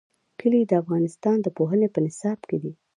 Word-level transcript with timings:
کلي 0.39 0.61
د 0.67 0.71
افغانستان 0.81 1.37
د 1.41 1.47
پوهنې 1.57 1.87
په 1.91 1.99
نصاب 2.05 2.39
کې 2.49 2.57
دي. 2.63 2.71